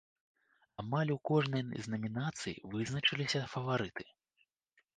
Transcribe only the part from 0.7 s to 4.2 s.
Амаль у кожнай з намінацый вызначыліся фаварыты.